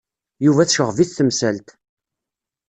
Yuba 0.45 0.63
tecɣeb-it 0.69 1.11
temsalt. 1.17 1.69